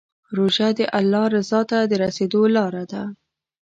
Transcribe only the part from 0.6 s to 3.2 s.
د الله رضا ته د رسېدو لاره ده.